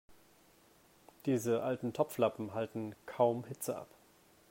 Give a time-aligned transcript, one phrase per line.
[1.27, 3.89] Diese alten Topflappen halten kaum Hitze ab.